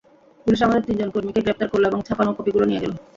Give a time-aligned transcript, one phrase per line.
[0.45, 2.91] Police আমাদের তিনজন কর্মীকে গ্রেপ্তার করল এবং ছাপানো কপিগুলো নিয়ে গেল।